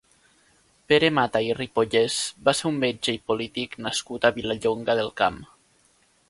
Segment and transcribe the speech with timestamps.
[0.91, 2.15] Pere Mata i Ripollès
[2.47, 5.39] va ser un metge i polític nascut a Vilallonga del Camp.